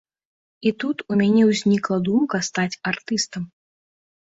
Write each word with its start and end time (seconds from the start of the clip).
І 0.69 0.71
тут 0.83 1.03
у 1.11 1.17
мяне 1.21 1.43
ўзнікла 1.51 1.97
думка 2.09 2.41
стаць 2.49 2.79
артыстам. 2.95 3.49